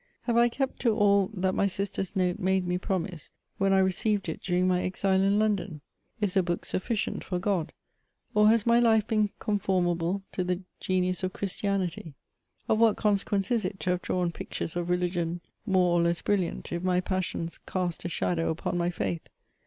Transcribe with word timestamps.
Have 0.23 0.35
I 0.35 0.49
kept 0.49 0.79
to 0.81 0.95
all 0.97 1.29
that 1.31 1.53
my 1.53 1.67
sister's 1.67 2.15
note 2.15 2.39
made 2.39 2.65
me 2.65 2.79
promise, 2.79 3.29
when 3.59 3.71
I 3.71 3.81
recdved 3.83 4.29
it 4.29 4.41
during 4.41 4.67
my 4.67 4.81
exile 4.81 5.21
in 5.21 5.37
London? 5.37 5.81
Is 6.19 6.35
«book 6.43 6.65
suffieient 6.65 7.23
for 7.23 7.39
Gk)d? 7.39 7.69
Or« 8.33 8.47
has 8.49 8.65
my 8.65 8.79
life 8.79 9.05
been 9.05 9.29
conformable 9.37 10.23
to 10.31 10.43
the 10.43 10.61
Gcwtttf 10.81 11.21
of 11.21 11.33
Christiamly 11.33 11.91
9 12.03 12.13
Of 12.67 12.79
what 12.79 12.97
consequence 12.97 13.51
is 13.51 13.63
it 13.63 13.79
to 13.81 13.91
have 13.91 14.01
drawn 14.01 14.31
pic 14.31 14.49
tures 14.49 14.75
of 14.75 14.89
religion 14.89 15.39
more 15.67 15.99
or 15.99 16.01
less 16.01 16.23
brilliant^ 16.23 16.71
if 16.71 16.81
my 16.81 16.99
passions 16.99 17.59
cast 17.67 18.03
a 18.03 18.09
shadow 18.09 18.49
upon 18.49 18.79
my 18.79 18.89
faith 18.89 19.29